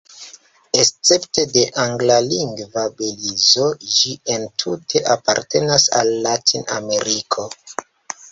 [0.83, 3.67] Escepte de anglalingva Belizo
[3.97, 7.47] ĝi entute apartenas al Latin-Ameriko.